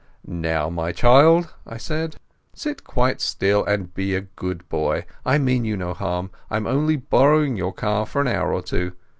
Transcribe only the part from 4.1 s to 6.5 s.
a good boy. I mean you no harm.